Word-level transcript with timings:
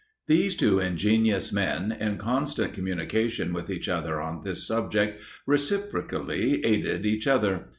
These 0.25 0.55
two 0.55 0.79
ingenious 0.79 1.53
men, 1.53 1.91
in 1.99 2.17
constant 2.17 2.73
communication 2.73 3.53
with 3.53 3.69
each 3.69 3.87
other 3.87 4.19
on 4.19 4.41
this 4.41 4.65
subject, 4.65 5.21
reciprocally 5.45 6.65
aided 6.65 7.05
each 7.05 7.27
other. 7.27 7.67